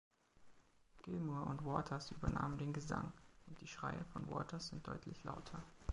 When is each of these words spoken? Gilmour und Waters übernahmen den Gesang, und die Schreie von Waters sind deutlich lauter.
Gilmour 1.03 1.45
und 1.45 1.63
Waters 1.63 2.09
übernahmen 2.09 2.57
den 2.57 2.73
Gesang, 2.73 3.13
und 3.45 3.61
die 3.61 3.67
Schreie 3.67 4.03
von 4.13 4.27
Waters 4.31 4.69
sind 4.69 4.87
deutlich 4.87 5.23
lauter. 5.23 5.61